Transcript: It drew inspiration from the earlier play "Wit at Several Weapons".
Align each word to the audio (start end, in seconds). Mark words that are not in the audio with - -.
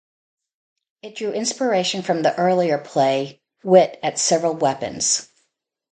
It 1.03 1.15
drew 1.17 1.31
inspiration 1.31 2.01
from 2.01 2.23
the 2.23 2.35
earlier 2.35 2.79
play 2.79 3.39
"Wit 3.63 3.99
at 4.01 4.17
Several 4.17 4.55
Weapons". 4.55 5.29